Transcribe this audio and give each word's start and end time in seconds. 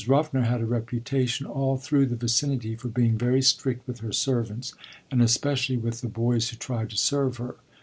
Ruffner 0.07 0.41
had 0.41 0.61
a 0.61 0.65
reputation 0.65 1.45
all 1.45 1.77
through 1.77 2.07
the 2.07 2.15
vicinity 2.15 2.75
for 2.75 2.87
being 2.87 3.19
very 3.19 3.43
strict 3.43 3.87
with 3.87 3.99
her 3.99 4.11
servants, 4.11 4.73
and 5.11 5.21
especially 5.21 5.77
with 5.77 6.01
the 6.01 6.07
boys 6.09 6.49
who 6.49 6.57
tried 6.57 6.89
to 6.89 6.97
serve 6.97 7.37
her. 7.37 7.57